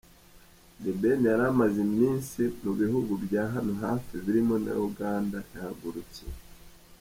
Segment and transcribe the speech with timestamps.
[0.83, 6.35] The Ben yari amaze iminsi mu bihugu bya hano hafi birimo na Uganda yahagurukiye.